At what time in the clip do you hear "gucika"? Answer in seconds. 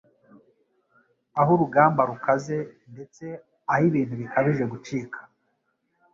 4.71-5.19